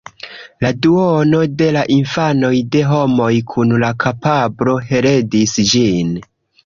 La 0.63 0.69
duono 0.85 1.41
de 1.59 1.67
la 1.75 1.83
infanoj 1.95 2.51
de 2.77 2.81
homoj 2.93 3.29
kun 3.55 3.77
la 3.87 3.93
kapablo 4.05 4.75
heredis 4.89 5.55
ĝin. 5.75 6.15